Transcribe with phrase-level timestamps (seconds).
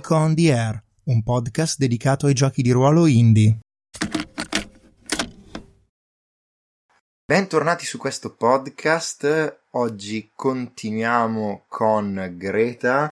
[0.00, 3.58] Geek on the Air, un podcast dedicato ai giochi di ruolo indie.
[7.22, 9.60] Bentornati su questo podcast.
[9.72, 13.10] Oggi continuiamo con Greta,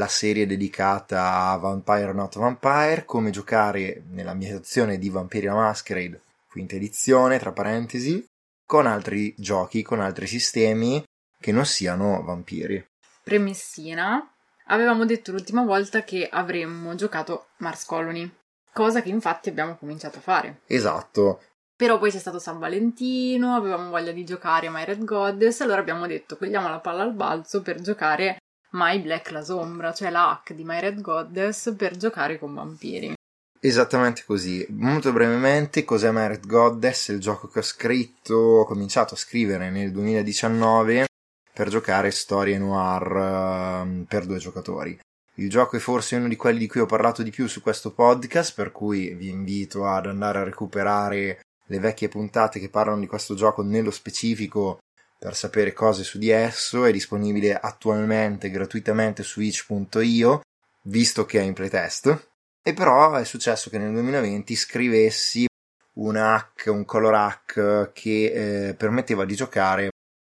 [0.00, 6.22] la serie dedicata a Vampire Not Vampire, come giocare nella nell'ambientazione di Vampiri la Masquerade,
[6.48, 8.26] quinta edizione, tra parentesi,
[8.64, 11.04] con altri giochi, con altri sistemi
[11.38, 12.82] che non siano vampiri.
[13.22, 14.29] Premessina,
[14.70, 18.28] avevamo detto l'ultima volta che avremmo giocato Mars Colony,
[18.72, 20.60] cosa che infatti abbiamo cominciato a fare.
[20.66, 21.42] Esatto.
[21.76, 25.80] Però poi c'è stato San Valentino, avevamo voglia di giocare a My Red Goddess, allora
[25.80, 28.36] abbiamo detto cogliamo la palla al balzo per giocare
[28.72, 33.14] My Black la Sombra, cioè la hack di My Red Goddess per giocare con vampiri.
[33.62, 34.64] Esattamente così.
[34.70, 37.08] Molto brevemente, cos'è My Red Goddess?
[37.08, 41.08] Il gioco che ho scritto, ho cominciato a scrivere nel 2019
[41.52, 44.98] per giocare storie noir uh, per due giocatori.
[45.34, 47.92] Il gioco è forse uno di quelli di cui ho parlato di più su questo
[47.92, 53.06] podcast, per cui vi invito ad andare a recuperare le vecchie puntate che parlano di
[53.06, 54.80] questo gioco nello specifico
[55.18, 56.84] per sapere cose su di esso.
[56.84, 60.40] È disponibile attualmente gratuitamente su itch.io,
[60.82, 62.28] visto che è in playtest.
[62.62, 65.46] E però è successo che nel 2020 scrivessi
[65.94, 69.90] un hack, un color hack che eh, permetteva di giocare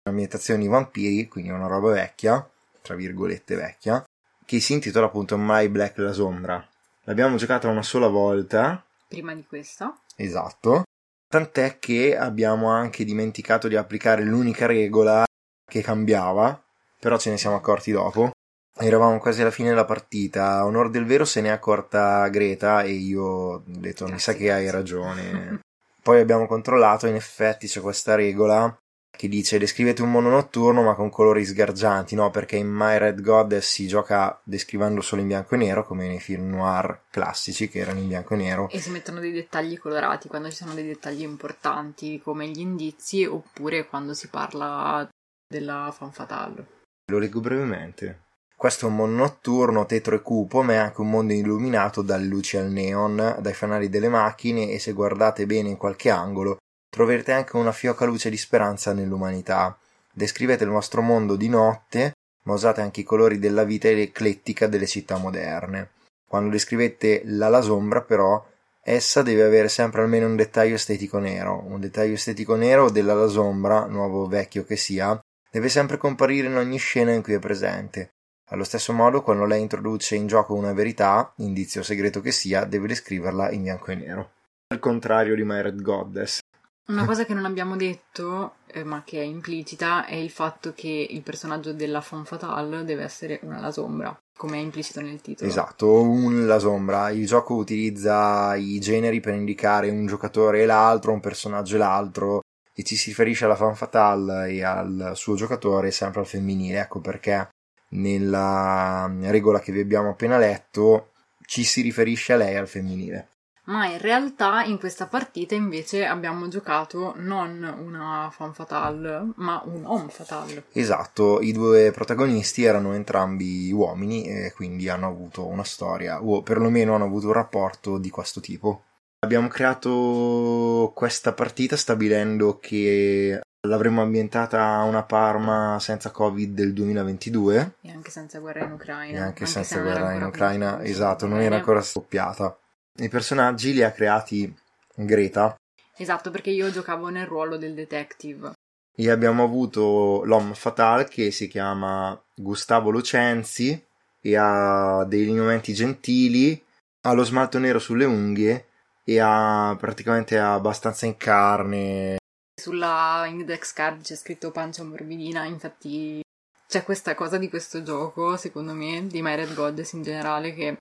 [0.08, 2.48] ambientazione di vampiri, quindi una roba vecchia,
[2.82, 4.04] tra virgolette vecchia,
[4.46, 6.66] che si intitola appunto My Black la Sombra.
[7.04, 8.84] L'abbiamo giocata una sola volta.
[9.08, 9.98] Prima di questa.
[10.16, 10.84] Esatto.
[11.30, 15.26] Tant'è che abbiamo anche dimenticato di applicare l'unica regola
[15.66, 16.62] che cambiava,
[17.00, 18.32] però ce ne siamo accorti dopo.
[18.80, 20.66] Eravamo quasi alla fine della partita.
[20.66, 24.52] Onor del vero se ne è accorta Greta e io ho detto: Mi sa che
[24.52, 25.60] hai ragione.
[26.02, 28.74] Poi abbiamo controllato, in effetti c'è questa regola
[29.18, 32.30] che dice descrivete un mondo notturno ma con colori sgargianti, no?
[32.30, 36.22] Perché in My Red Goddess si gioca descrivendo solo in bianco e nero, come nei
[36.22, 38.70] film noir classici che erano in bianco e nero.
[38.70, 43.26] E si mettono dei dettagli colorati quando ci sono dei dettagli importanti, come gli indizi,
[43.26, 45.06] oppure quando si parla
[45.46, 46.68] della fan fatale.
[47.12, 48.22] Lo leggo brevemente.
[48.56, 52.26] Questo è un mondo notturno, tetro e cupo, ma è anche un mondo illuminato dalle
[52.26, 56.58] luci al neon, dai fanali delle macchine e se guardate bene in qualche angolo
[56.90, 59.78] troverete anche una fioca luce di speranza nell'umanità.
[60.12, 64.88] Descrivete il vostro mondo di notte, ma usate anche i colori della vita eclettica delle
[64.88, 65.92] città moderne.
[66.28, 68.44] Quando descrivete la lasombra, però,
[68.82, 71.64] essa deve avere sempre almeno un dettaglio estetico nero.
[71.66, 75.20] Un dettaglio estetico nero della lasombra, nuovo o vecchio che sia,
[75.52, 78.12] deve sempre comparire in ogni scena in cui è presente.
[78.50, 82.88] Allo stesso modo, quando lei introduce in gioco una verità, indizio segreto che sia, deve
[82.88, 84.32] descriverla in bianco e nero.
[84.70, 86.40] Al contrario di My Red Goddess,
[86.88, 91.08] una cosa che non abbiamo detto, eh, ma che è implicita, è il fatto che
[91.10, 95.50] il personaggio della Femme Fatale deve essere una lasombra, come è implicito nel titolo.
[95.50, 97.10] Esatto, un lasombra.
[97.10, 102.42] Il gioco utilizza i generi per indicare un giocatore e l'altro, un personaggio e l'altro,
[102.74, 106.80] e ci si riferisce alla Femme Fatale e al suo giocatore sempre al femminile.
[106.80, 107.50] Ecco perché
[107.90, 111.12] nella regola che vi abbiamo appena letto
[111.46, 113.30] ci si riferisce a lei al femminile
[113.68, 119.84] ma in realtà in questa partita invece abbiamo giocato non una fan fatale, ma un
[119.86, 120.66] homme fatale.
[120.72, 126.96] Esatto, i due protagonisti erano entrambi uomini e quindi hanno avuto una storia, o perlomeno
[126.96, 128.84] hanno avuto un rapporto di questo tipo.
[129.20, 137.74] Abbiamo creato questa partita stabilendo che l'avremmo ambientata a una Parma senza Covid del 2022
[137.82, 139.18] e anche senza guerra in Ucraina.
[139.18, 142.56] E anche, anche senza guerra in Ucraina, esatto, non era ancora scoppiata
[142.98, 144.54] i personaggi li ha creati
[144.96, 145.56] Greta.
[145.96, 148.54] Esatto, perché io giocavo nel ruolo del detective.
[148.96, 153.86] E abbiamo avuto l'homme fatale che si chiama Gustavo Lucenzi
[154.20, 156.64] e ha dei lineamenti gentili,
[157.02, 158.66] ha lo smalto nero sulle unghie
[159.04, 162.18] e ha praticamente abbastanza in carne.
[162.60, 166.22] Sulla index card c'è scritto pancia morbidina, infatti
[166.68, 170.78] c'è questa cosa di questo gioco, secondo me, di My Red Goddess in generale, che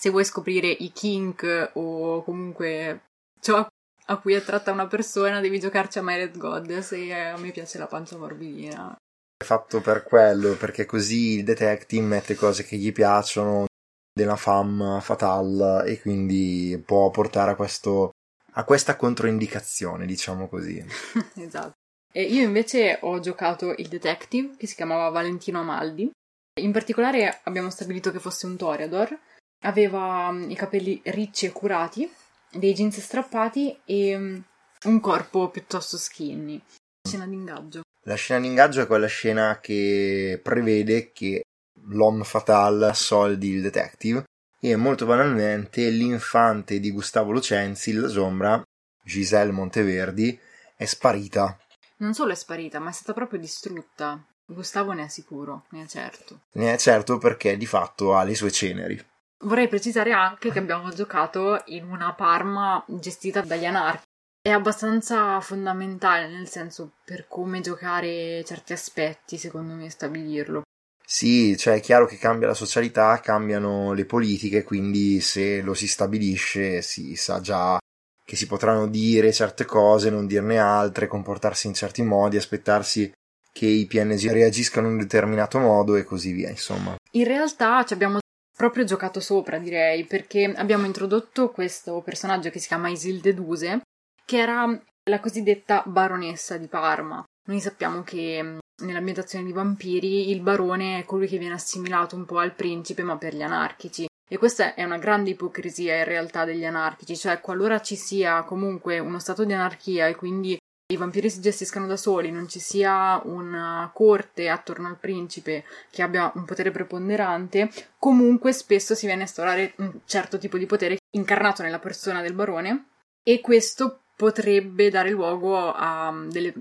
[0.00, 3.02] se vuoi scoprire i kink o comunque
[3.38, 3.66] ciò
[4.06, 7.76] a cui è tratta una persona, devi giocarci a My Goddess e a me piace
[7.76, 8.96] la pancia morbidina.
[9.36, 13.66] È fatto per quello, perché così il detective mette cose che gli piacciono
[14.10, 18.12] della femme fatale e quindi può portare a questo
[18.54, 20.82] a questa controindicazione, diciamo così.
[21.36, 21.74] esatto.
[22.10, 26.10] E io invece ho giocato il detective che si chiamava Valentino Amaldi.
[26.58, 29.16] In particolare abbiamo stabilito che fosse un Toreador
[29.62, 32.10] Aveva mm, i capelli ricci e curati,
[32.50, 34.38] dei jeans strappati e mm,
[34.84, 36.60] un corpo piuttosto skinny.
[37.06, 37.82] Scena d'ingaggio.
[38.04, 41.42] La scena d'ingaggio è quella scena che prevede che
[41.88, 44.24] l'homme fatale soldi il detective
[44.58, 48.62] e molto banalmente l'infante di Gustavo Lucenzi, la Sombra,
[49.02, 50.38] Giselle Monteverdi,
[50.76, 51.58] è sparita.
[51.98, 54.22] Non solo è sparita, ma è stata proprio distrutta.
[54.46, 56.40] Gustavo ne è sicuro, ne è certo.
[56.52, 59.09] Ne è certo perché di fatto ha le sue ceneri.
[59.42, 64.02] Vorrei precisare anche che abbiamo giocato in una Parma gestita dagli anarchi.
[64.42, 70.62] È abbastanza fondamentale, nel senso, per come giocare certi aspetti, secondo me, stabilirlo.
[71.04, 75.88] Sì, cioè è chiaro che cambia la socialità, cambiano le politiche, quindi se lo si
[75.88, 77.78] stabilisce si sa già
[78.24, 83.10] che si potranno dire certe cose, non dirne altre, comportarsi in certi modi, aspettarsi
[83.52, 86.94] che i PNG reagiscano in un determinato modo e così via, insomma.
[87.12, 88.20] In realtà ci abbiamo
[88.60, 93.80] proprio giocato sopra, direi, perché abbiamo introdotto questo personaggio che si chiama Isilde Duse,
[94.22, 94.66] che era
[95.04, 97.24] la cosiddetta baronessa di Parma.
[97.48, 102.36] Noi sappiamo che nell'ambientazione di vampiri il barone è colui che viene assimilato un po'
[102.36, 104.06] al principe, ma per gli anarchici.
[104.28, 108.98] E questa è una grande ipocrisia in realtà degli anarchici, cioè qualora ci sia comunque
[108.98, 110.58] uno stato di anarchia e quindi
[110.90, 116.02] i vampiri si gestiscano da soli, non ci sia una corte attorno al principe che
[116.02, 120.98] abbia un potere preponderante, comunque spesso si viene a instaurare un certo tipo di potere
[121.10, 122.86] incarnato nella persona del barone
[123.22, 126.52] e questo potrebbe dare luogo a delle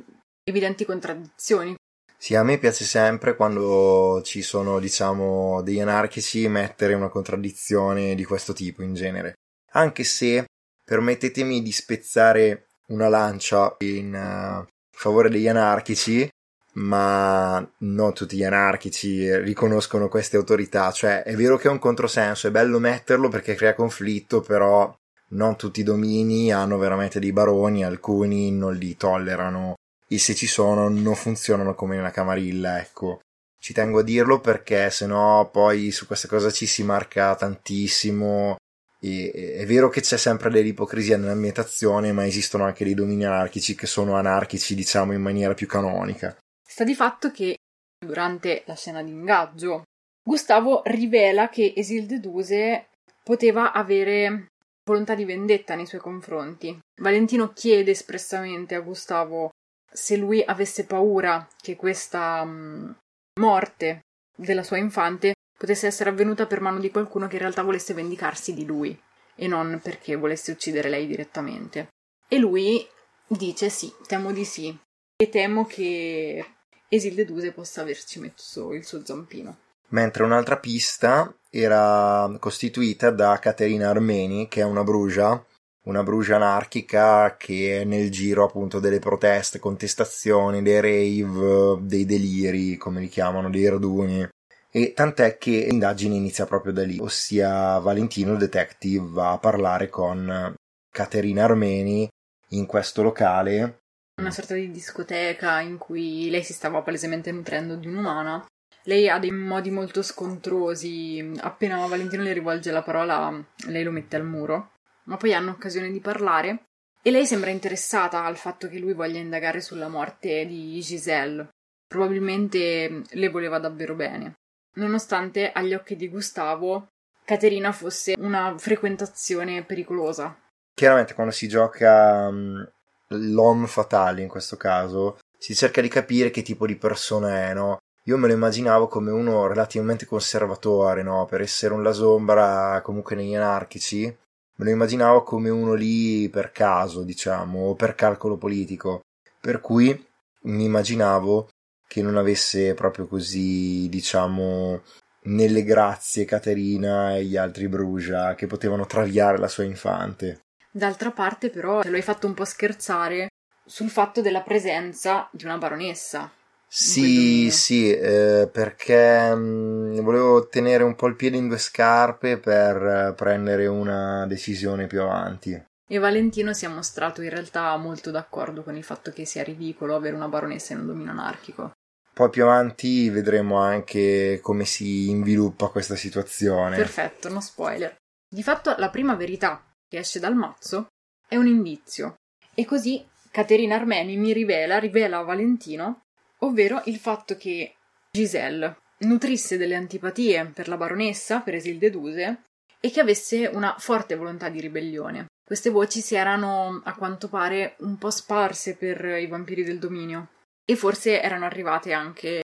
[0.43, 1.75] evidenti contraddizioni.
[2.15, 8.25] Sì, a me piace sempre quando ci sono, diciamo, degli anarchici mettere una contraddizione di
[8.25, 9.35] questo tipo in genere.
[9.71, 10.45] Anche se
[10.83, 16.29] permettetemi di spezzare una lancia in uh, favore degli anarchici,
[16.73, 20.91] ma non tutti gli anarchici riconoscono queste autorità.
[20.91, 24.93] Cioè, è vero che è un controsenso, è bello metterlo perché crea conflitto, però
[25.29, 29.75] non tutti i domini hanno veramente dei baroni, alcuni non li tollerano
[30.07, 33.19] e se ci sono non funzionano come nella camarilla, ecco.
[33.61, 38.55] Ci tengo a dirlo perché sennò poi su questa cosa ci si marca tantissimo.
[39.01, 43.87] E, è vero che c'è sempre dell'ipocrisia nell'ambientazione, ma esistono anche dei domini anarchici che
[43.87, 46.35] sono anarchici, diciamo, in maniera più canonica.
[46.65, 47.57] Sta di fatto che
[47.97, 49.83] durante la scena di ingaggio
[50.21, 52.89] Gustavo rivela che Esilde Duse
[53.23, 54.47] poteva avere
[54.85, 56.77] volontà di vendetta nei suoi confronti.
[57.01, 59.49] Valentino chiede espressamente a Gustavo
[59.91, 62.95] se lui avesse paura che questa um,
[63.39, 64.01] morte
[64.35, 68.53] della sua infante potesse essere avvenuta per mano di qualcuno che in realtà volesse vendicarsi
[68.53, 68.97] di lui
[69.35, 71.89] e non perché volesse uccidere lei direttamente.
[72.29, 72.87] E lui
[73.27, 74.75] dice sì, temo di sì,
[75.17, 76.45] e temo che
[76.87, 79.57] Esilde Duse possa averci messo il suo zampino.
[79.89, 85.43] Mentre un'altra pista era costituita da Caterina Armeni, che è una brugia
[85.89, 92.77] una brucia anarchica che è nel giro appunto delle proteste, contestazioni, dei rave, dei deliri,
[92.77, 94.27] come li chiamano, dei raduni.
[94.71, 99.89] E tant'è che l'indagine inizia proprio da lì, ossia Valentino il detective va a parlare
[99.89, 100.53] con
[100.91, 102.07] Caterina Armeni
[102.49, 103.79] in questo locale.
[104.21, 108.45] Una sorta di discoteca in cui lei si stava palesemente nutrendo di un'umana.
[108.83, 111.33] Lei ha dei modi molto scontrosi.
[111.39, 114.71] Appena Valentino le rivolge la parola, lei lo mette al muro
[115.09, 116.63] ma poi hanno occasione di parlare
[117.01, 121.49] e lei sembra interessata al fatto che lui voglia indagare sulla morte di Giselle.
[121.87, 124.35] Probabilmente le voleva davvero bene,
[124.75, 126.89] nonostante agli occhi di Gustavo
[127.29, 130.35] Caterina fosse una frequentazione pericolosa.
[130.73, 132.67] Chiaramente quando si gioca um,
[133.09, 137.77] l'homme fatale in questo caso, si cerca di capire che tipo di persona è, no?
[138.05, 141.25] Io me lo immaginavo come uno relativamente conservatore, no?
[141.25, 147.03] Per essere un lasombra comunque negli anarchici, me lo immaginavo come uno lì per caso,
[147.03, 149.01] diciamo, o per calcolo politico.
[149.39, 150.07] Per cui
[150.45, 151.49] mi immaginavo
[151.89, 154.83] che non avesse proprio così, diciamo,
[155.23, 160.41] nelle grazie Caterina e gli altri Brugia che potevano traviare la sua infante.
[160.69, 163.29] D'altra parte, però, lo hai fatto un po' scherzare
[163.65, 166.31] sul fatto della presenza di una baronessa.
[166.67, 172.37] Sì, sì, eh, perché mh, mm, volevo tenere un po' il piede in due scarpe
[172.37, 175.59] per eh, prendere una decisione più avanti.
[175.91, 179.95] E Valentino si è mostrato in realtà molto d'accordo con il fatto che sia ridicolo
[179.95, 181.71] avere una baronessa in un dominio anarchico.
[182.19, 186.75] Poi più avanti vedremo anche come si inviluppa questa situazione.
[186.75, 187.95] Perfetto, no spoiler.
[188.29, 190.87] Di fatto la prima verità che esce dal mazzo
[191.29, 192.15] è un indizio.
[192.53, 196.01] E così Caterina Armeni mi rivela, rivela a Valentino
[196.39, 197.75] ovvero il fatto che
[198.11, 202.41] Giselle nutrisse delle antipatie per la baronessa, per Esilde Duse,
[202.81, 205.27] e che avesse una forte volontà di ribellione.
[205.41, 210.31] Queste voci si erano, a quanto pare, un po' sparse per i vampiri del dominio,
[210.69, 212.41] e forse erano arrivate anche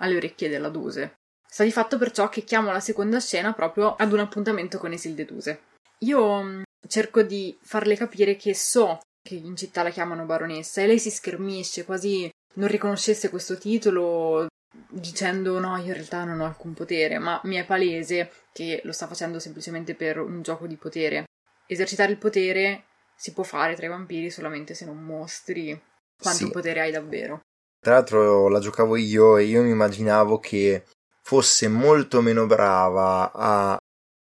[0.00, 1.14] alle orecchie della Duse.
[1.48, 5.24] Sta di fatto perciò che chiamo la seconda scena proprio ad un appuntamento con Esilde
[5.24, 5.60] Duse.
[6.00, 10.88] Io mm, cerco di farle capire che so che in città la chiamano baronessa e
[10.88, 14.48] lei si schermisce, quasi non riconoscesse questo titolo
[14.88, 18.90] dicendo no, io in realtà non ho alcun potere, ma mi è palese che lo
[18.92, 21.26] sta facendo semplicemente per un gioco di potere.
[21.64, 25.80] Esercitare il potere si può fare tra i vampiri solamente se non mostri
[26.20, 26.50] quanto Sì.
[26.50, 27.42] potere hai davvero.
[27.80, 30.84] Tra l'altro la giocavo io e io mi immaginavo che
[31.22, 33.76] fosse molto meno brava a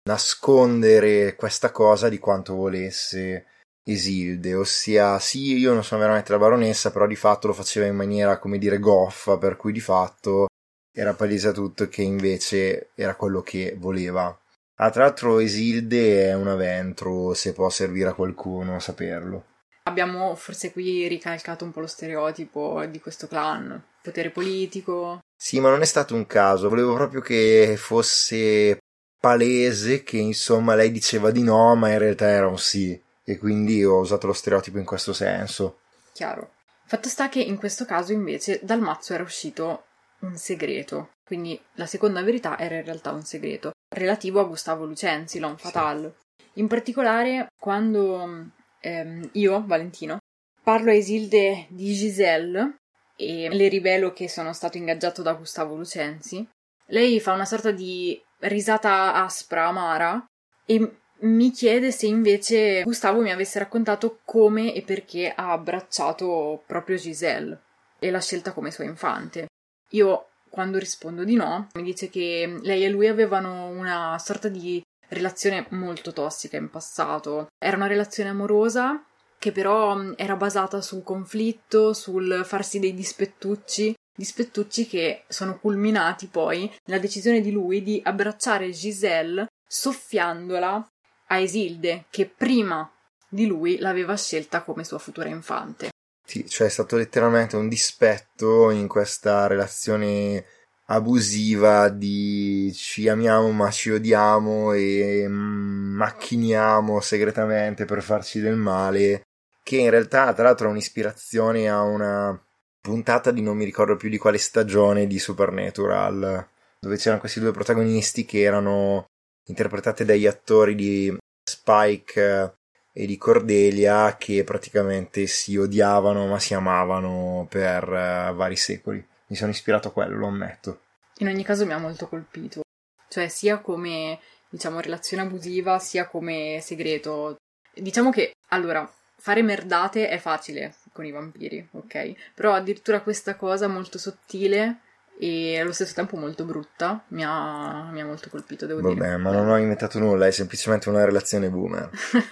[0.09, 3.47] nascondere questa cosa di quanto volesse
[3.89, 7.95] Isilde, ossia sì, io non sono veramente la baronessa, però di fatto lo faceva in
[7.95, 10.47] maniera, come dire, goffa, per cui di fatto
[10.93, 14.37] era palese a tutto che invece era quello che voleva.
[14.79, 19.45] Ah, tra l'altro Isilde è un aventro, se può servire a qualcuno saperlo.
[19.89, 23.83] Abbiamo forse qui ricalcato un po' lo stereotipo di questo clan.
[24.03, 25.21] Potere politico.
[25.37, 28.79] Sì, ma non è stato un caso, volevo proprio che fosse
[29.21, 33.85] palese che insomma lei diceva di no, ma in realtà era un sì, e quindi
[33.85, 35.81] ho usato lo stereotipo in questo senso.
[36.13, 36.53] Chiaro.
[36.85, 39.85] Fatto sta che in questo caso invece dal mazzo era uscito
[40.21, 41.11] un segreto.
[41.25, 46.15] Quindi la seconda verità era in realtà un segreto relativo a Gustavo Lucenzi, l'homme fatal.
[46.55, 48.51] In particolare, quando
[48.87, 50.19] ehm, io, Valentino,
[50.63, 52.77] parlo a Isilde di Giselle
[53.17, 56.47] e le rivelo che sono stato ingaggiato da Gustavo Lucenzi,
[56.87, 60.25] lei fa una sorta di risata aspra, amara
[60.65, 66.97] e mi chiede se invece Gustavo mi avesse raccontato come e perché ha abbracciato proprio
[66.97, 67.59] Giselle
[67.99, 69.47] e l'ha scelta come sua infante.
[69.91, 74.83] Io, quando rispondo di no, mi dice che lei e lui avevano una sorta di
[75.09, 77.47] relazione molto tossica in passato.
[77.59, 79.05] Era una relazione amorosa
[79.39, 86.27] che però mh, era basata sul conflitto, sul farsi dei dispettucci, dispettucci che sono culminati
[86.27, 90.87] poi nella decisione di lui di abbracciare Giselle soffiandola
[91.29, 92.91] a Esilde, che prima
[93.29, 95.91] di lui l'aveva scelta come sua futura infante.
[96.25, 100.45] Sì, cioè è stato letteralmente un dispetto in questa relazione
[100.87, 109.23] abusiva di ci amiamo ma ci odiamo e mm, macchiniamo segretamente per farci del male,
[109.63, 112.41] che in realtà tra l'altro è un'ispirazione a una
[112.81, 117.51] puntata di non mi ricordo più di quale stagione di Supernatural, dove c'erano questi due
[117.51, 119.07] protagonisti che erano
[119.49, 122.55] interpretate dagli attori di Spike
[122.93, 129.05] e di Cordelia che praticamente si odiavano ma si amavano per eh, vari secoli.
[129.29, 130.81] Mi sono ispirato a quello, lo ammetto.
[131.19, 132.61] In ogni caso mi ha molto colpito,
[133.09, 137.37] cioè sia come, diciamo, relazione abusiva, sia come segreto.
[137.75, 142.33] Diciamo che, allora, fare merdate è facile con i vampiri, ok?
[142.35, 144.81] Però addirittura questa cosa molto sottile
[145.19, 149.17] e allo stesso tempo molto brutta mi ha, mi ha molto colpito, devo Vabbè, dire.
[149.17, 151.91] ma non ho inventato nulla, è semplicemente una relazione boomer.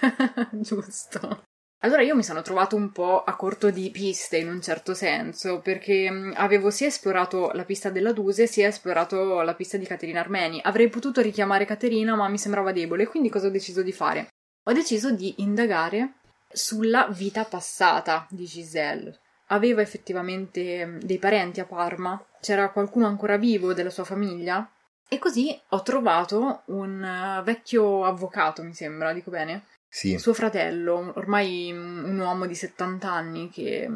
[0.51, 1.43] Giusto.
[1.85, 5.59] Allora io mi sono trovato un po' a corto di piste in un certo senso,
[5.59, 10.19] perché mh, avevo sia esplorato la pista della Duse, sia esplorato la pista di Caterina
[10.19, 10.59] Armeni.
[10.63, 14.29] Avrei potuto richiamare Caterina, ma mi sembrava debole, quindi cosa ho deciso di fare?
[14.63, 16.13] Ho deciso di indagare
[16.51, 19.19] sulla vita passata di Giselle.
[19.49, 22.19] Aveva effettivamente mh, dei parenti a Parma?
[22.41, 24.67] C'era qualcuno ancora vivo della sua famiglia?
[25.07, 29.65] E così ho trovato un eh, vecchio avvocato, mi sembra, dico bene?
[29.95, 33.89] Sì, suo fratello, ormai un uomo di 70 anni che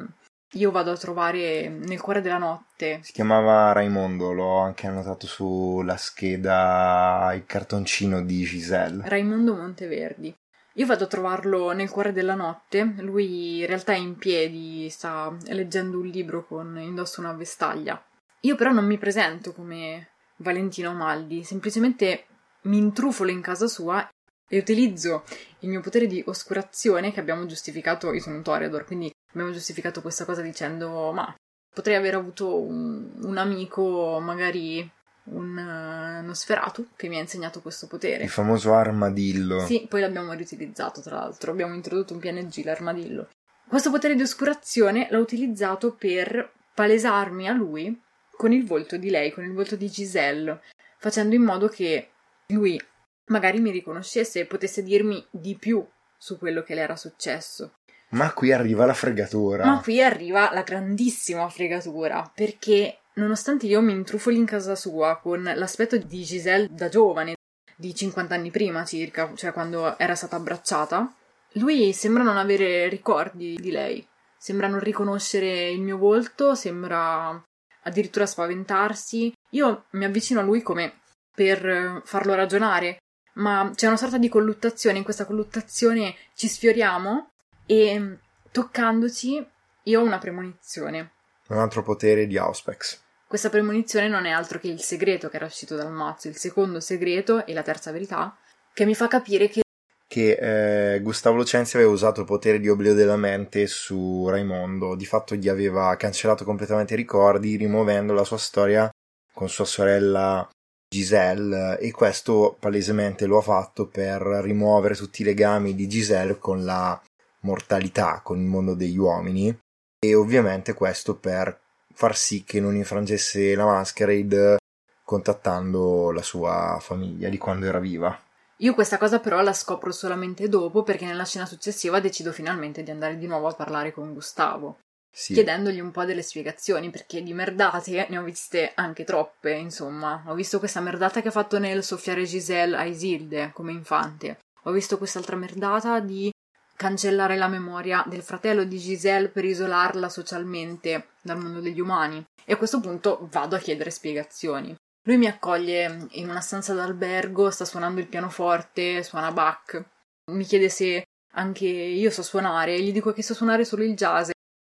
[0.53, 2.99] io vado a trovare nel cuore della notte.
[3.01, 9.09] si chiamava Raimondo, l'ho anche annotato sulla scheda il cartoncino di Giselle.
[9.09, 10.33] Raimondo Monteverdi.
[10.75, 15.35] Io vado a trovarlo nel cuore della notte, lui in realtà è in piedi, sta
[15.47, 18.01] leggendo un libro con indosso una vestaglia.
[18.43, 22.23] Io però non mi presento come Valentino Maldi, semplicemente
[22.61, 24.09] mi intrufolo in casa sua
[24.49, 25.23] e utilizzo
[25.59, 30.01] il mio potere di oscurazione che abbiamo giustificato, io sono un Toreador, quindi abbiamo giustificato
[30.01, 31.33] questa cosa dicendo ma
[31.73, 34.89] potrei aver avuto un, un amico, magari
[35.25, 38.23] un uh, Nosferatu, che mi ha insegnato questo potere.
[38.23, 39.65] Il famoso armadillo.
[39.65, 43.29] Sì, poi l'abbiamo riutilizzato tra l'altro, abbiamo introdotto un PNG, l'armadillo.
[43.67, 48.01] Questo potere di oscurazione l'ho utilizzato per palesarmi a lui
[48.35, 50.59] con il volto di lei, con il volto di Giselle,
[50.97, 52.09] facendo in modo che
[52.47, 52.81] lui
[53.29, 55.85] magari mi riconoscesse e potesse dirmi di più
[56.17, 57.73] su quello che le era successo.
[58.09, 59.65] Ma qui arriva la fregatura.
[59.65, 65.43] Ma qui arriva la grandissima fregatura, perché nonostante io mi intrufoli in casa sua con
[65.43, 67.35] l'aspetto di Giselle da giovane,
[67.75, 71.13] di 50 anni prima circa, cioè quando era stata abbracciata,
[71.53, 74.05] lui sembra non avere ricordi di lei,
[74.37, 77.41] sembra non riconoscere il mio volto, sembra
[77.83, 79.33] addirittura spaventarsi.
[79.51, 81.01] Io mi avvicino a lui come
[81.33, 82.97] per farlo ragionare,
[83.33, 87.31] ma c'è una sorta di colluttazione, in questa colluttazione ci sfioriamo
[87.65, 88.17] e
[88.51, 89.47] toccandoci
[89.83, 91.11] io ho una premonizione.
[91.47, 93.01] Un altro potere di Auspex.
[93.27, 96.79] Questa premonizione non è altro che il segreto che era uscito dal mazzo, il secondo
[96.79, 98.35] segreto e la terza verità,
[98.73, 99.61] che mi fa capire che
[100.09, 105.05] che eh, Gustavo Lucenzi aveva usato il potere di oblio della mente su Raimondo, di
[105.05, 108.89] fatto gli aveva cancellato completamente i ricordi, rimuovendo la sua storia
[109.31, 110.49] con sua sorella
[110.89, 116.65] Giselle e questo palesemente lo ha fatto per rimuovere tutti i legami di Giselle con
[116.65, 116.99] la
[117.41, 119.55] mortalità, con il mondo degli uomini
[119.99, 121.59] e ovviamente questo per
[121.93, 124.57] far sì che non infrangesse la Masquerade
[125.03, 128.17] contattando la sua famiglia di quando era viva.
[128.57, 132.91] Io questa cosa però la scopro solamente dopo perché nella scena successiva decido finalmente di
[132.91, 134.79] andare di nuovo a parlare con Gustavo.
[135.11, 135.33] Sì.
[135.33, 140.23] Chiedendogli un po' delle spiegazioni perché di merdate ne ho viste anche troppe, insomma.
[140.27, 144.39] Ho visto questa merdata che ha fatto nel soffiare Giselle a Isilde come infante.
[144.63, 146.31] Ho visto quest'altra merdata di
[146.75, 152.23] cancellare la memoria del fratello di Giselle per isolarla socialmente dal mondo degli umani.
[152.45, 154.73] E a questo punto vado a chiedere spiegazioni.
[155.03, 159.83] Lui mi accoglie in una stanza d'albergo, sta suonando il pianoforte, suona Bach.
[160.31, 164.29] Mi chiede se anche io so suonare gli dico che so suonare solo il jazz.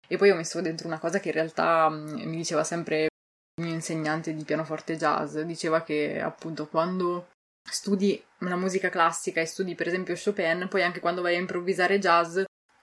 [0.09, 3.65] E poi ho messo dentro una cosa che in realtà mm, mi diceva sempre il
[3.65, 5.38] mio insegnante di pianoforte jazz.
[5.38, 7.29] Diceva che appunto quando
[7.69, 11.99] studi la musica classica e studi per esempio Chopin, poi anche quando vai a improvvisare
[11.99, 12.41] jazz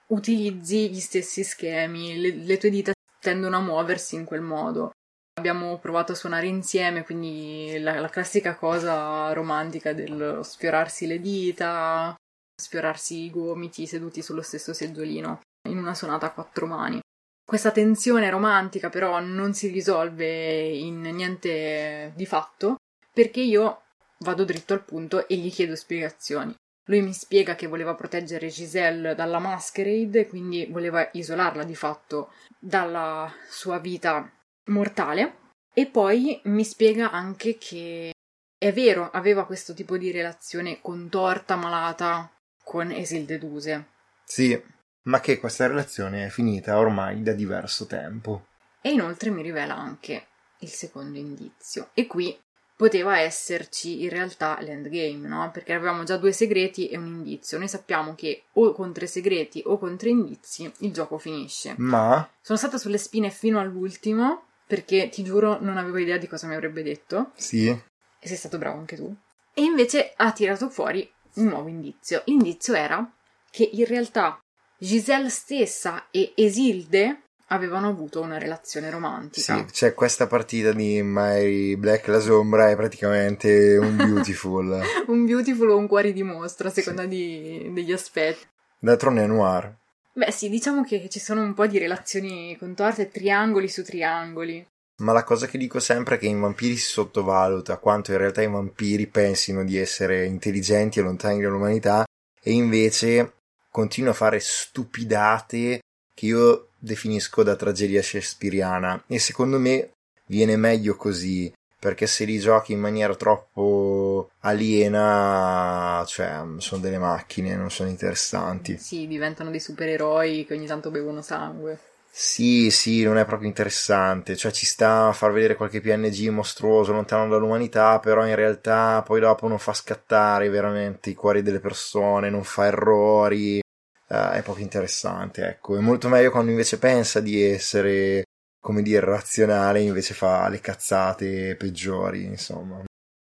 [0.07, 4.91] utilizzi gli stessi schemi, le, le tue dita tendono a muoversi in quel modo
[5.37, 12.15] abbiamo provato a suonare insieme, quindi la, la classica cosa romantica del sfiorarsi le dita,
[12.59, 16.99] sfiorarsi i gomiti seduti sullo stesso seggiolino in una sonata a quattro mani.
[17.45, 22.77] Questa tensione romantica però non si risolve in niente di fatto
[23.13, 23.83] perché io
[24.19, 26.55] vado dritto al punto e gli chiedo spiegazioni.
[26.87, 33.31] Lui mi spiega che voleva proteggere Giselle dalla masquerade, quindi voleva isolarla di fatto dalla
[33.47, 34.27] sua vita
[34.65, 35.37] mortale
[35.73, 38.11] e poi mi spiega anche che
[38.57, 42.31] è vero, aveva questo tipo di relazione contorta, malata
[42.63, 43.87] con Esilde Duse.
[44.23, 44.59] Sì,
[45.05, 48.47] ma che questa relazione è finita ormai da diverso tempo.
[48.81, 50.27] E inoltre mi rivela anche
[50.59, 51.89] il secondo indizio.
[51.93, 52.37] E qui
[52.75, 55.49] poteva esserci in realtà l'endgame, no?
[55.51, 57.57] Perché avevamo già due segreti e un indizio.
[57.57, 61.75] Noi sappiamo che o con tre segreti o con tre indizi il gioco finisce.
[61.77, 66.47] Ma sono stata sulle spine fino all'ultimo perché ti giuro non avevo idea di cosa
[66.47, 67.31] mi avrebbe detto.
[67.35, 67.67] Sì.
[67.67, 69.15] E sei stato bravo anche tu.
[69.53, 72.23] E invece ha tirato fuori un nuovo indizio.
[72.25, 73.09] L'indizio era
[73.49, 74.37] che in realtà
[74.77, 79.57] Giselle stessa e Esilde avevano avuto una relazione romantica.
[79.57, 84.81] Sì, cioè questa partita di My Black la Sombra è praticamente un beautiful.
[85.07, 87.07] un beautiful o un cuore di mostra, a seconda sì.
[87.07, 88.45] di, degli aspetti.
[88.79, 89.75] D'altronde è noir.
[90.13, 94.65] Beh sì, diciamo che ci sono un po' di relazioni contorte, triangoli su triangoli.
[94.97, 98.41] Ma la cosa che dico sempre è che in vampiri si sottovaluta quanto in realtà
[98.41, 102.05] i vampiri pensino di essere intelligenti e lontani dall'umanità
[102.41, 103.33] e invece
[103.75, 105.81] continuano a fare stupidate
[106.13, 109.89] che io definisco da tragedia shakespeariana e secondo me
[110.27, 117.57] viene meglio così perché se li giochi in maniera troppo aliena, cioè sono delle macchine,
[117.57, 118.77] non sono interessanti.
[118.77, 121.77] Sì, diventano dei supereroi che ogni tanto bevono sangue.
[122.09, 126.93] Sì, sì, non è proprio interessante, cioè ci sta a far vedere qualche PNG mostruoso
[126.93, 132.29] lontano dall'umanità, però in realtà poi dopo non fa scattare veramente i cuori delle persone,
[132.29, 133.61] non fa errori,
[134.07, 138.23] uh, è poco interessante, ecco, è molto meglio quando invece pensa di essere
[138.65, 142.83] come dire, razionale, invece fa le cazzate peggiori, insomma.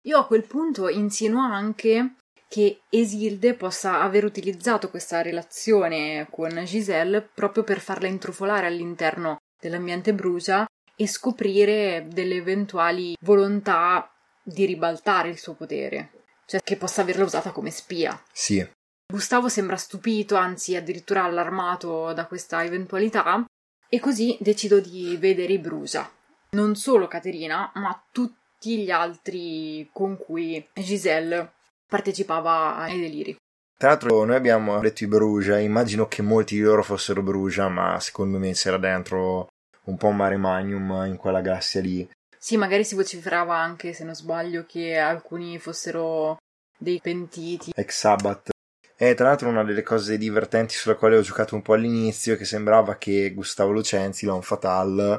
[0.07, 2.15] Io a quel punto insinuo anche
[2.49, 10.15] che Esilde possa aver utilizzato questa relazione con Giselle proprio per farla intrufolare all'interno dell'ambiente
[10.15, 10.65] brucia
[10.97, 14.11] e scoprire delle eventuali volontà
[14.43, 16.13] di ribaltare il suo potere,
[16.47, 18.19] cioè che possa averla usata come spia.
[18.33, 18.67] Sì.
[19.09, 23.45] Gustavo sembra stupito, anzi addirittura allarmato da questa eventualità
[23.89, 26.11] e così decido di vedere i Brusa.
[26.51, 31.53] Non solo Caterina, ma tutti gli altri con cui Giselle
[31.87, 33.37] partecipava ai deliri.
[33.79, 38.01] Tra l'altro noi abbiamo detto i Brugia, immagino che molti di loro fossero Brugia, ma
[38.01, 39.49] secondo me c'era dentro
[39.85, 42.09] un po' un mare magnum in quella galassia lì.
[42.37, 46.39] Sì, magari si vociferava anche, se non sbaglio, che alcuni fossero
[46.77, 47.73] dei pentiti.
[47.75, 48.55] Ex Sabbath.
[48.99, 52.37] E tra l'altro una delle cose divertenti sulla quale ho giocato un po' all'inizio è
[52.39, 55.19] che sembrava che Gustavo Lucenzi, l'On Fatal,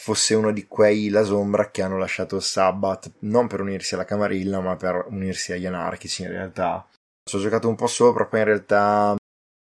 [0.00, 4.60] fosse uno di quei La Sombra che hanno lasciato Sabbath non per unirsi alla Camarilla
[4.60, 6.86] ma per unirsi agli anarchici in realtà.
[7.22, 9.14] Ci ho giocato un po' sopra, poi in realtà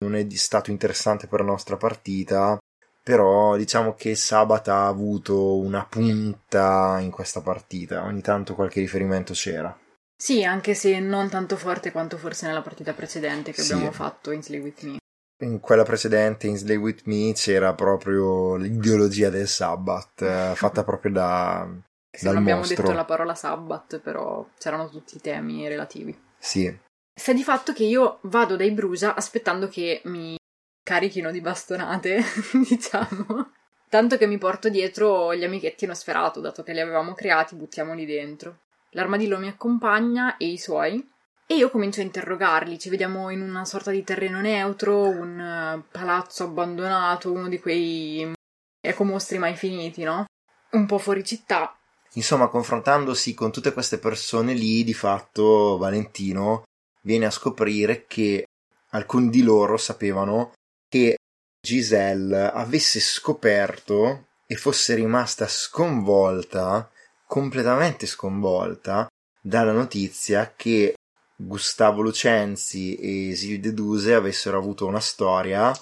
[0.04, 2.58] non è stato interessante per la nostra partita,
[3.00, 9.32] però diciamo che Sabbath ha avuto una punta in questa partita, ogni tanto qualche riferimento
[9.34, 9.76] c'era.
[10.22, 13.72] Sì, anche se non tanto forte quanto forse nella partita precedente che sì.
[13.72, 14.98] abbiamo fatto in Slay With Me.
[15.40, 21.10] In quella precedente, in Slay With Me, c'era proprio l'ideologia del Sabbath, eh, fatta proprio
[21.10, 21.68] da...
[22.08, 22.84] Se non abbiamo mostro.
[22.84, 26.16] detto la parola Sabbath, però c'erano tutti i temi relativi.
[26.38, 26.72] Sì.
[27.12, 30.36] Sta di fatto che io vado dai Brusa aspettando che mi
[30.84, 32.22] carichino di bastonate,
[32.68, 33.50] diciamo.
[33.88, 38.58] Tanto che mi porto dietro gli amichetti Nosferatu, dato che li avevamo creati, buttiamoli dentro.
[38.94, 41.06] L'armadillo mi accompagna e i suoi
[41.46, 42.78] e io comincio a interrogarli.
[42.78, 48.32] Ci vediamo in una sorta di terreno neutro, un uh, palazzo abbandonato, uno di quei
[48.80, 50.26] ecomostri mai finiti, no?
[50.72, 51.74] Un po' fuori città.
[52.14, 56.64] Insomma, confrontandosi con tutte queste persone lì, di fatto Valentino
[57.02, 58.46] viene a scoprire che
[58.90, 60.52] alcuni di loro sapevano
[60.88, 61.16] che
[61.60, 66.90] Giselle avesse scoperto e fosse rimasta sconvolta
[67.32, 69.06] completamente sconvolta
[69.40, 70.92] dalla notizia che
[71.34, 75.72] Gustavo Lucenzi e Silvio Duse avessero avuto una storia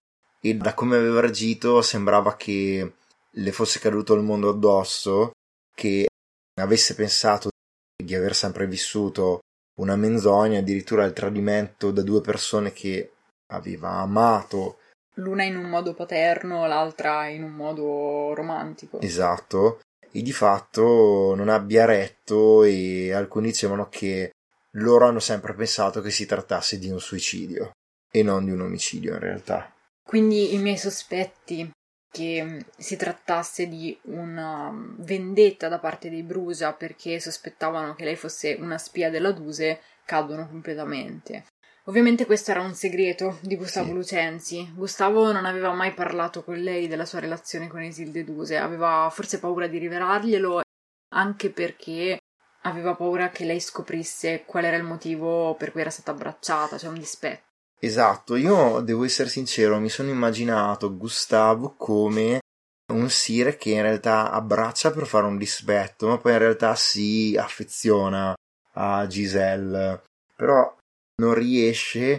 [0.40, 2.92] e da come aveva reagito sembrava che
[3.28, 5.32] le fosse caduto il mondo addosso,
[5.74, 6.06] che
[6.60, 7.48] avesse pensato
[8.00, 9.40] di aver sempre vissuto
[9.80, 13.10] una menzogna, addirittura il tradimento da due persone che
[13.48, 14.78] aveva amato.
[15.14, 19.00] L'una in un modo paterno, l'altra in un modo romantico.
[19.00, 19.80] Esatto
[20.12, 24.32] e di fatto non abbia retto e alcuni dicevano che
[24.74, 27.72] loro hanno sempre pensato che si trattasse di un suicidio
[28.10, 29.72] e non di un omicidio in realtà.
[30.02, 31.70] Quindi i miei sospetti
[32.10, 38.56] che si trattasse di una vendetta da parte dei Brusa perché sospettavano che lei fosse
[38.58, 41.44] una spia della Duse cadono completamente.
[41.90, 43.94] Ovviamente questo era un segreto di Gustavo sì.
[43.94, 44.72] Lucenzi.
[44.76, 49.40] Gustavo non aveva mai parlato con lei della sua relazione con Esilde Duse, aveva forse
[49.40, 50.60] paura di rivelarglielo
[51.14, 52.20] anche perché
[52.62, 56.90] aveva paura che lei scoprisse qual era il motivo per cui era stata abbracciata, cioè
[56.90, 57.42] un dispetto.
[57.80, 62.38] Esatto, io devo essere sincero, mi sono immaginato Gustavo come
[62.92, 67.36] un sire che in realtà abbraccia per fare un dispetto, ma poi in realtà si
[67.36, 68.32] affeziona
[68.74, 70.02] a Giselle.
[70.36, 70.78] Però
[71.20, 72.18] non riesce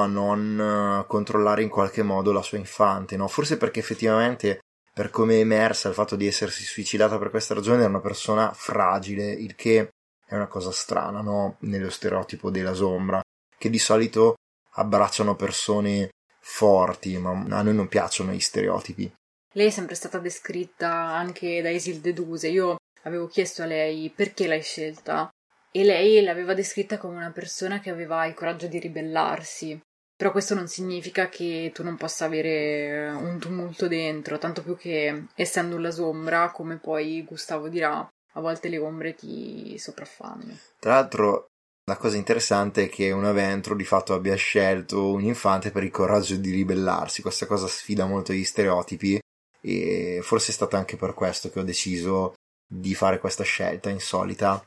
[0.00, 3.28] a non eh, controllare in qualche modo la sua infante, no?
[3.28, 4.60] Forse perché effettivamente,
[4.92, 8.52] per come è emersa il fatto di essersi suicidata per questa ragione, era una persona
[8.52, 9.90] fragile, il che
[10.26, 11.56] è una cosa strana, no?
[11.60, 13.20] Nello stereotipo della sombra,
[13.56, 14.34] che di solito
[14.74, 16.10] abbracciano persone
[16.40, 19.12] forti, ma a noi non piacciono gli stereotipi.
[19.54, 22.48] Lei è sempre stata descritta anche da Isilde Duse.
[22.48, 25.28] Io avevo chiesto a lei perché l'hai scelta
[25.72, 29.80] e lei l'aveva descritta come una persona che aveva il coraggio di ribellarsi.
[30.16, 35.24] Però questo non significa che tu non possa avere un tumulto dentro, tanto più che
[35.34, 40.58] essendo la sombra, come poi Gustavo dirà, a volte le ombre ti sopraffanno.
[40.78, 41.46] Tra l'altro,
[41.84, 45.90] la cosa interessante è che un Aventro di fatto abbia scelto un infante per il
[45.90, 47.22] coraggio di ribellarsi.
[47.22, 49.18] Questa cosa sfida molto gli stereotipi
[49.62, 52.34] e forse è stato anche per questo che ho deciso
[52.66, 54.62] di fare questa scelta insolita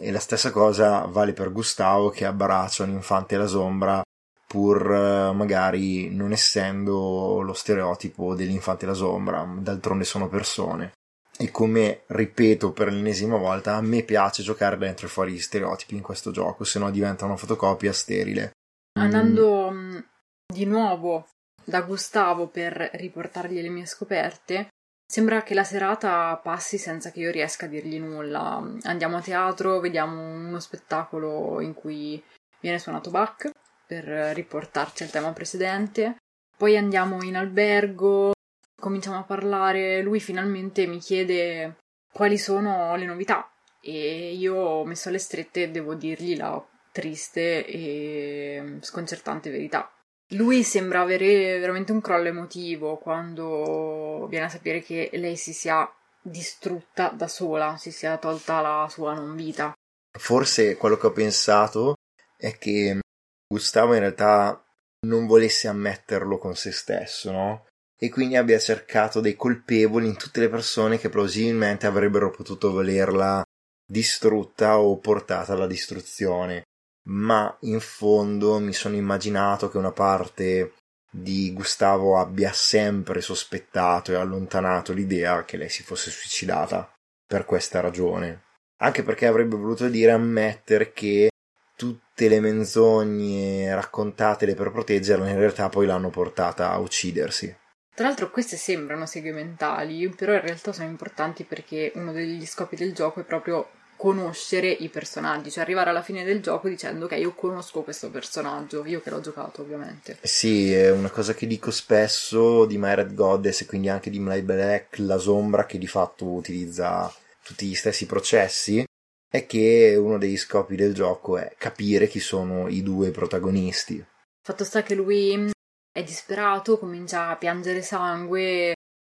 [0.00, 4.02] e la stessa cosa vale per Gustavo che abbraccia un infante alla sombra
[4.48, 10.92] pur eh, magari non essendo lo stereotipo dell'infante alla sombra, d'altronde sono persone.
[11.36, 15.94] E come ripeto per l'ennesima volta, a me piace giocare dentro e fuori gli stereotipi
[15.94, 18.52] in questo gioco, se no diventa una fotocopia sterile.
[18.98, 19.98] Andando mm.
[20.46, 21.28] di nuovo
[21.62, 24.70] da Gustavo per riportargli le mie scoperte,
[25.10, 28.62] Sembra che la serata passi senza che io riesca a dirgli nulla.
[28.82, 32.22] Andiamo a teatro, vediamo uno spettacolo in cui
[32.60, 33.50] viene suonato Bach
[33.86, 36.16] per riportarci al tema precedente.
[36.54, 38.32] Poi andiamo in albergo,
[38.78, 40.02] cominciamo a parlare.
[40.02, 41.78] Lui finalmente mi chiede
[42.12, 49.48] quali sono le novità e io, messo alle strette, devo dirgli la triste e sconcertante
[49.48, 49.90] verità.
[50.32, 55.90] Lui sembra avere veramente un crollo emotivo quando viene a sapere che lei si sia
[56.20, 59.72] distrutta da sola, si sia tolta la sua non vita.
[60.18, 61.94] Forse quello che ho pensato
[62.36, 62.98] è che
[63.46, 64.62] Gustavo in realtà
[65.06, 67.66] non volesse ammetterlo con se stesso, no?
[67.98, 73.42] E quindi abbia cercato dei colpevoli in tutte le persone che plausibilmente avrebbero potuto volerla
[73.90, 76.64] distrutta o portata alla distruzione
[77.08, 80.74] ma in fondo mi sono immaginato che una parte
[81.10, 86.90] di Gustavo abbia sempre sospettato e allontanato l'idea che lei si fosse suicidata
[87.26, 88.42] per questa ragione.
[88.80, 91.30] Anche perché avrebbe voluto dire ammettere che
[91.74, 97.56] tutte le menzogne raccontatele per proteggerla in realtà poi l'hanno portata a uccidersi.
[97.94, 102.92] Tra l'altro queste sembrano segmentali, però in realtà sono importanti perché uno degli scopi del
[102.92, 107.34] gioco è proprio conoscere i personaggi, cioè arrivare alla fine del gioco dicendo che io
[107.34, 110.18] conosco questo personaggio, io che l'ho giocato ovviamente.
[110.22, 114.20] Sì, è una cosa che dico spesso di My Red Goddess e quindi anche di
[114.20, 118.84] My Black, la sombra che di fatto utilizza tutti gli stessi processi,
[119.30, 124.02] è che uno degli scopi del gioco è capire chi sono i due protagonisti.
[124.40, 125.50] Fatto sta che lui
[125.92, 128.74] è disperato, comincia a piangere sangue,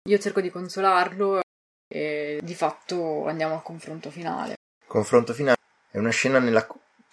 [0.08, 1.42] io cerco di consolarlo
[1.92, 4.54] e di fatto andiamo al confronto finale
[4.90, 6.66] confronto finale è una scena nella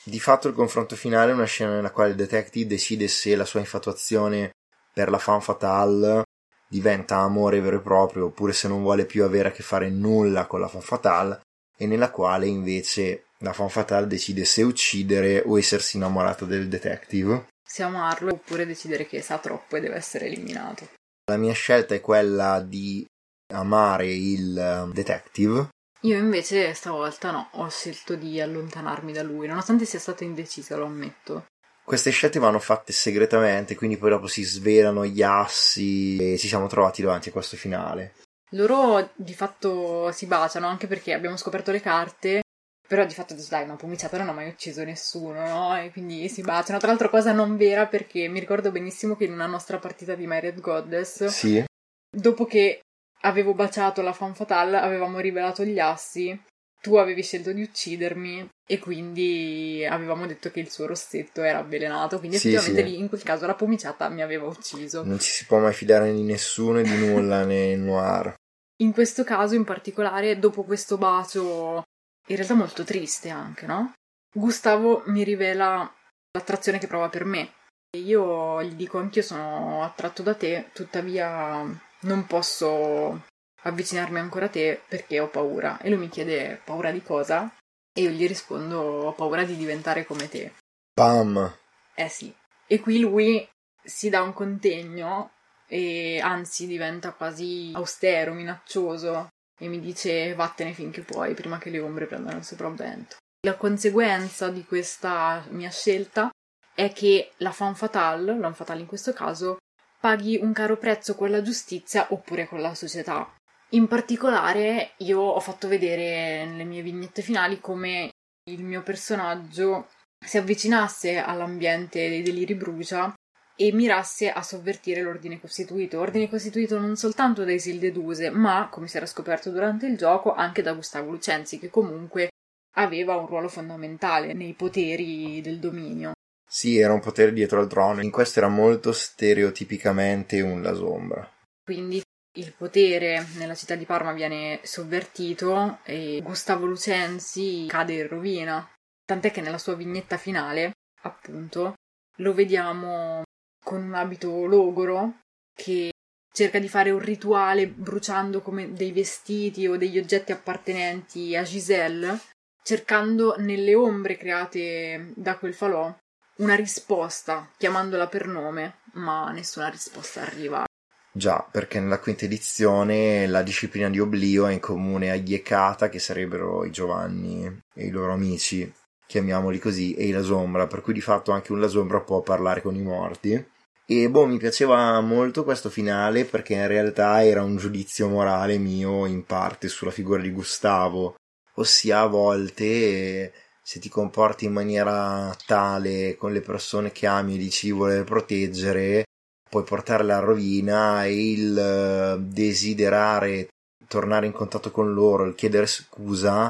[0.04, 3.46] di fatto il confronto finale è una scena nella quale il detective decide se la
[3.46, 4.50] sua infatuazione
[4.92, 6.24] per la fan fatale
[6.68, 10.48] diventa amore vero e proprio oppure se non vuole più avere a che fare nulla
[10.48, 11.42] con la fan fatale
[11.78, 17.46] e nella quale invece la fan fatale decide se uccidere o essersi innamorata del detective.
[17.64, 20.90] Se amarlo oppure decidere che sa troppo e deve essere eliminato.
[21.30, 23.06] La mia scelta è quella di
[23.54, 25.70] amare il um, detective
[26.02, 30.86] io invece stavolta no, ho scelto di allontanarmi da lui, nonostante sia stata indecisa, lo
[30.86, 31.46] ammetto.
[31.84, 36.68] Queste scelte vanno fatte segretamente, quindi poi dopo si svelano gli assi e ci siamo
[36.68, 38.16] trovati davanti a questo finale.
[38.52, 42.42] Loro di fatto si baciano anche perché abbiamo scoperto le carte,
[42.88, 45.78] però di fatto dai, una pomiciata non ha mai ucciso nessuno, no?
[45.78, 46.80] E quindi si baciano.
[46.80, 50.28] Tra l'altro cosa non vera perché mi ricordo benissimo che in una nostra partita di
[50.28, 51.64] My Red Goddess, sì.
[52.10, 52.82] dopo che
[53.22, 56.40] avevo baciato la fan fatale, avevamo rivelato gli assi,
[56.82, 62.20] tu avevi scelto di uccidermi e quindi avevamo detto che il suo rossetto era avvelenato,
[62.20, 62.96] quindi sì, effettivamente sì.
[62.96, 65.04] lì in quel caso la pomiciata mi aveva ucciso.
[65.04, 68.36] Non ci si può mai fidare di nessuno e di nulla né noir.
[68.80, 71.84] In questo caso in particolare, dopo questo bacio,
[72.28, 73.94] in realtà molto triste anche, no?
[74.32, 75.92] Gustavo mi rivela
[76.32, 77.54] l'attrazione che prova per me.
[77.98, 81.66] Io gli dico anch'io sono attratto da te, tuttavia
[82.02, 83.26] non posso
[83.64, 85.80] avvicinarmi ancora a te perché ho paura.
[85.80, 87.52] E lui mi chiede paura di cosa?
[87.94, 90.54] E io gli rispondo ho paura di diventare come te.
[90.94, 91.58] Pam!
[91.94, 92.34] Eh sì.
[92.68, 93.48] E qui lui
[93.84, 95.32] si dà un contegno
[95.68, 99.30] e anzi diventa quasi austero, minaccioso
[99.60, 103.18] e mi dice vattene finché puoi prima che le ombre prendano il sopravvento.
[103.42, 106.30] La conseguenza di questa mia scelta
[106.74, 109.58] è che la fan fatale, l'an fatale in questo caso,
[110.00, 113.34] paghi un caro prezzo con la giustizia oppure con la società.
[113.72, 118.12] In particolare io ho fatto vedere nelle mie vignette finali come
[118.50, 119.90] il mio personaggio
[120.26, 123.14] si avvicinasse all'ambiente dei deliri brucia
[123.60, 126.00] e mirasse a sovvertire l'ordine costituito.
[126.00, 130.34] Ordine costituito non soltanto da Isilde Duse, ma, come si era scoperto durante il gioco,
[130.34, 132.30] anche da Gustavo Lucenzi, che comunque
[132.76, 136.12] aveva un ruolo fondamentale nei poteri del dominio.
[136.50, 141.30] Sì, era un potere dietro al trono, in questo era molto stereotipicamente un la sombra.
[141.62, 142.02] Quindi
[142.38, 148.72] il potere nella città di Parma viene sovvertito e Gustavo Lucenzi cade in rovina.
[149.06, 151.74] Tant'è che nella sua vignetta finale, appunto,
[152.18, 153.24] lo vediamo
[153.64, 155.20] con un abito logoro
[155.54, 155.92] che
[156.32, 162.20] cerca di fare un rituale bruciando come dei vestiti o degli oggetti appartenenti a Giselle,
[162.64, 165.94] cercando nelle ombre create da quel falò
[166.38, 170.66] una risposta chiamandola per nome, ma nessuna risposta arriva.
[171.12, 176.00] Già, perché nella quinta edizione la disciplina di oblio è in comune agli Ekata, che
[176.00, 178.72] sarebbero i Giovanni e i loro amici,
[179.08, 182.76] chiamiamoli così, e i Lasombra, per cui di fatto anche un Lasombra può parlare con
[182.76, 183.46] i morti.
[183.90, 189.06] E boh, mi piaceva molto questo finale perché in realtà era un giudizio morale mio
[189.06, 191.16] in parte sulla figura di Gustavo,
[191.54, 193.32] ossia a volte
[193.68, 199.04] se ti comporti in maniera tale con le persone che ami e dici voler proteggere,
[199.50, 203.50] puoi portarle a rovina e il eh, desiderare
[203.86, 206.50] tornare in contatto con loro, il chiedere scusa,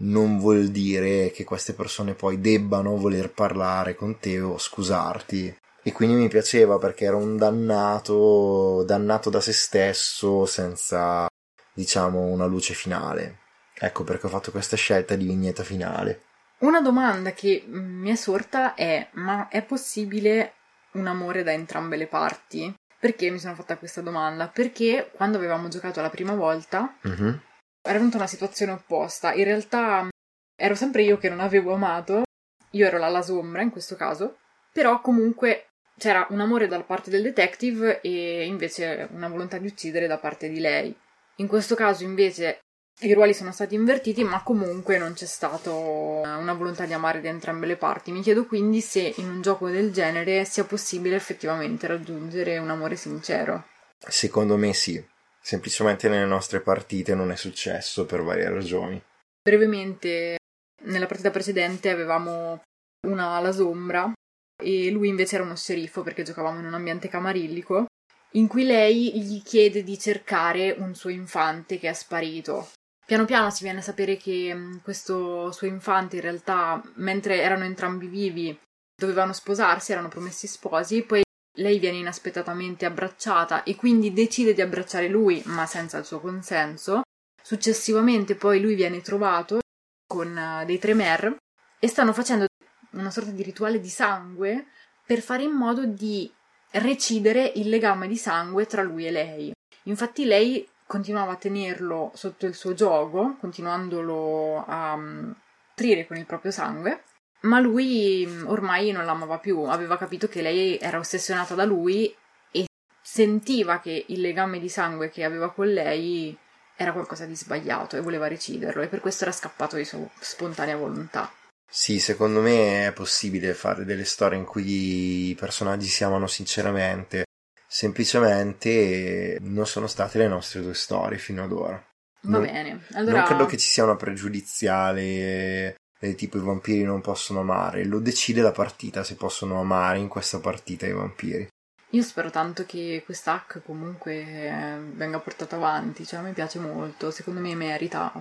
[0.00, 5.56] non vuol dire che queste persone poi debbano voler parlare con te o scusarti.
[5.82, 11.26] E quindi mi piaceva perché era un dannato, dannato da se stesso senza,
[11.72, 13.38] diciamo, una luce finale.
[13.72, 16.26] Ecco perché ho fatto questa scelta di vignetta finale.
[16.60, 20.54] Una domanda che mi è sorta è: ma è possibile
[20.92, 22.74] un amore da entrambe le parti?
[22.98, 24.48] Perché mi sono fatta questa domanda?
[24.48, 27.34] Perché quando avevamo giocato la prima volta mm-hmm.
[27.82, 29.32] era venuta una situazione opposta.
[29.34, 30.08] In realtà
[30.56, 32.22] ero sempre io che non avevo amato,
[32.70, 34.38] io ero la, la sombra in questo caso,
[34.72, 40.08] però comunque c'era un amore da parte del detective e invece una volontà di uccidere
[40.08, 40.96] da parte di lei.
[41.36, 42.58] In questo caso invece
[43.00, 47.28] i ruoli sono stati invertiti, ma comunque non c'è stata una volontà di amare da
[47.28, 48.10] entrambe le parti.
[48.10, 52.96] Mi chiedo quindi se in un gioco del genere sia possibile effettivamente raggiungere un amore
[52.96, 53.66] sincero.
[53.98, 55.04] Secondo me sì,
[55.40, 59.00] semplicemente nelle nostre partite non è successo per varie ragioni.
[59.42, 60.38] Brevemente,
[60.84, 62.62] nella partita precedente avevamo
[63.06, 64.12] una ala sombra
[64.60, 67.86] e lui invece era uno sceriffo perché giocavamo in un ambiente camarillico
[68.32, 72.68] in cui lei gli chiede di cercare un suo infante che è sparito.
[73.08, 77.64] Piano piano si viene a sapere che mm, questo suo infante in realtà, mentre erano
[77.64, 78.54] entrambi vivi,
[78.94, 81.22] dovevano sposarsi, erano promessi sposi, poi
[81.56, 87.00] lei viene inaspettatamente abbracciata e quindi decide di abbracciare lui, ma senza il suo consenso.
[87.42, 89.60] Successivamente poi lui viene trovato
[90.06, 91.34] con uh, dei tremer
[91.78, 92.44] e stanno facendo
[92.90, 94.66] una sorta di rituale di sangue
[95.06, 96.30] per fare in modo di
[96.72, 99.52] recidere il legame di sangue tra lui e lei.
[99.84, 105.34] Infatti lei continuava a tenerlo sotto il suo gioco, continuandolo a um,
[105.74, 107.02] trire con il proprio sangue,
[107.42, 112.12] ma lui mm, ormai non l'amava più, aveva capito che lei era ossessionata da lui
[112.50, 112.64] e
[113.02, 116.36] sentiva che il legame di sangue che aveva con lei
[116.74, 120.76] era qualcosa di sbagliato e voleva reciderlo e per questo era scappato di sua spontanea
[120.76, 121.30] volontà.
[121.70, 127.26] Sì, secondo me è possibile fare delle storie in cui i personaggi si amano sinceramente
[127.68, 131.84] semplicemente non sono state le nostre due storie fino ad ora.
[132.22, 133.18] Va non, bene, allora...
[133.18, 137.98] Non credo che ci sia una pregiudiziale del tipo i vampiri non possono amare, lo
[137.98, 141.48] decide la partita se possono amare in questa partita i vampiri.
[141.92, 147.10] Io spero tanto che quest'hack comunque eh, venga portato avanti, cioè a me piace molto,
[147.10, 148.12] secondo me merita.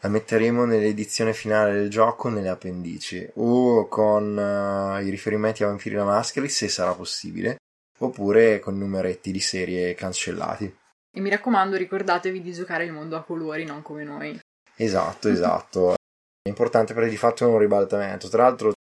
[0.00, 5.94] La metteremo nell'edizione finale del gioco nelle appendici o con uh, i riferimenti a Vampiri
[5.94, 7.56] la Maschera se sarà possibile
[7.98, 10.76] oppure con numeretti di serie cancellati.
[11.16, 14.38] E mi raccomando, ricordatevi di giocare il mondo a colori, non come noi.
[14.76, 15.94] Esatto, esatto.
[16.42, 18.28] È importante perché di fatto è un ribaltamento.
[18.28, 18.72] Tra l'altro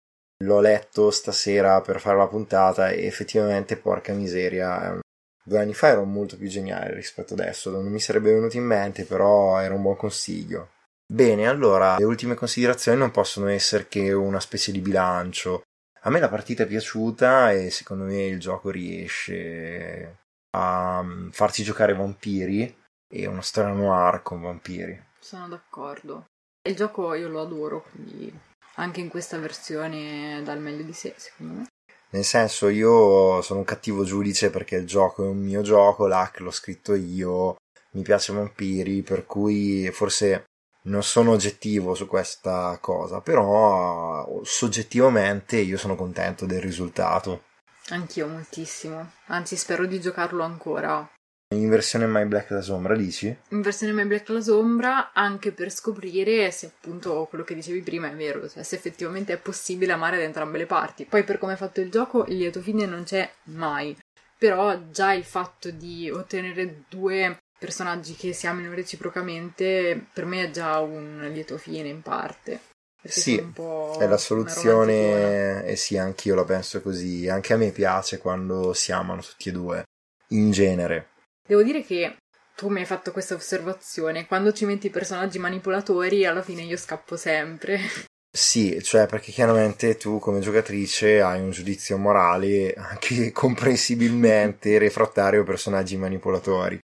[0.43, 5.01] l'ho letto stasera per fare la puntata e effettivamente, porca miseria, ehm,
[5.45, 7.71] due anni fa ero molto più geniale rispetto adesso.
[7.71, 10.71] Non mi sarebbe venuto in mente, però era un buon consiglio.
[11.07, 15.63] Bene, allora, le ultime considerazioni non possono essere che una specie di bilancio.
[16.05, 20.17] A me la partita è piaciuta e secondo me il gioco riesce
[20.57, 22.77] a mm, farci giocare vampiri
[23.09, 25.01] e una storia noir con vampiri.
[25.21, 26.25] Sono d'accordo.
[26.69, 28.37] Il gioco io lo adoro, quindi
[28.77, 31.67] anche in questa versione dà il meglio di sé, secondo me.
[32.11, 36.41] Nel senso, io sono un cattivo giudice perché il gioco è un mio gioco, l'hack
[36.41, 37.57] l'ho scritto io,
[37.93, 40.45] mi piace vampiri, per cui forse
[40.85, 47.45] non sono oggettivo su questa cosa, però soggettivamente io sono contento del risultato.
[47.89, 51.09] Anch'io moltissimo, anzi spero di giocarlo ancora.
[51.53, 53.37] In versione My Black la sombra, dici?
[53.49, 58.11] In versione My Black la sombra, anche per scoprire se appunto quello che dicevi prima
[58.11, 61.05] è vero, cioè se effettivamente è possibile amare da entrambe le parti.
[61.05, 63.95] Poi per come è fatto il gioco, il lieto fine non c'è mai.
[64.39, 70.51] Però già il fatto di ottenere due personaggi che si amino reciprocamente, per me è
[70.51, 72.59] già un lieto fine in parte.
[73.05, 77.29] Sì, è la soluzione e sì, anch'io la penso così.
[77.29, 79.85] Anche a me piace quando si amano tutti e due,
[80.29, 81.11] in genere.
[81.47, 82.17] Devo dire che
[82.57, 84.27] tu mi hai fatto questa osservazione.
[84.27, 87.79] Quando ci metti i personaggi manipolatori, alla fine io scappo sempre.
[88.35, 95.45] Sì, cioè perché chiaramente tu come giocatrice hai un giudizio morale anche comprensibilmente refrattario ai
[95.45, 96.79] personaggi manipolatori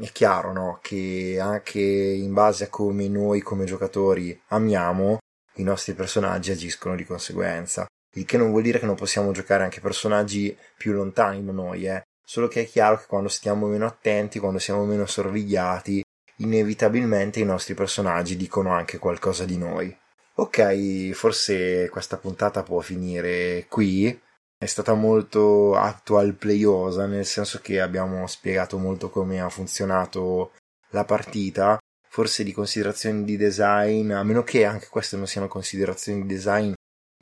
[0.00, 0.78] è chiaro no?
[0.82, 5.18] che anche in base a come noi come giocatori amiamo,
[5.54, 7.86] i nostri personaggi agiscono di conseguenza.
[8.14, 11.86] Il che non vuol dire che non possiamo giocare anche personaggi più lontani da noi,
[11.86, 12.02] eh?
[12.24, 16.02] solo che è chiaro che quando stiamo meno attenti, quando siamo meno sorvegliati,
[16.36, 19.96] inevitabilmente i nostri personaggi dicono anche qualcosa di noi.
[20.34, 24.18] Ok, forse questa puntata può finire qui
[24.58, 30.52] è stata molto actual playosa, nel senso che abbiamo spiegato molto come ha funzionato
[30.90, 31.78] la partita,
[32.08, 36.72] forse di considerazioni di design, a meno che anche queste non siano considerazioni di design,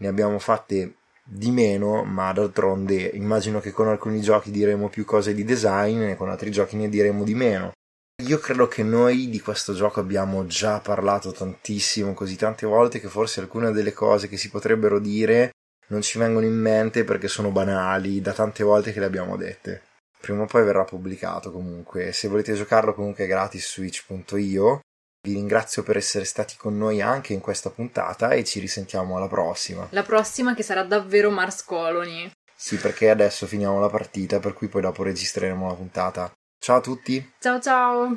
[0.00, 5.34] ne abbiamo fatte di meno, ma d'altronde immagino che con alcuni giochi diremo più cose
[5.34, 7.72] di design e con altri giochi ne diremo di meno.
[8.22, 13.08] Io credo che noi di questo gioco abbiamo già parlato tantissimo, così tante volte che
[13.08, 15.50] forse alcune delle cose che si potrebbero dire
[15.88, 19.82] non ci vengono in mente perché sono banali da tante volte che le abbiamo dette.
[20.20, 22.12] Prima o poi verrà pubblicato comunque.
[22.12, 24.80] Se volete giocarlo comunque è gratis su itch.io.
[25.26, 29.28] Vi ringrazio per essere stati con noi anche in questa puntata e ci risentiamo alla
[29.28, 29.86] prossima.
[29.90, 32.30] La prossima che sarà davvero Mars Colony.
[32.54, 36.32] Sì, perché adesso finiamo la partita, per cui poi dopo registreremo la puntata.
[36.58, 37.32] Ciao a tutti!
[37.38, 38.16] Ciao ciao!